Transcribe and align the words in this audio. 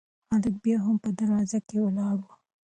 هلک 0.31 0.55
بیا 0.63 0.77
هم 0.85 0.95
په 1.03 1.09
دروازه 1.19 1.59
کې 1.67 1.77
ولاړ 1.81 2.15
و. 2.21 2.25